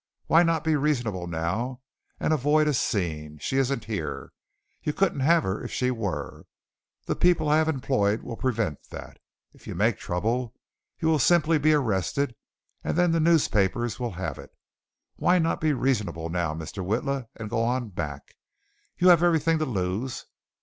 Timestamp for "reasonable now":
0.75-1.81, 15.71-16.55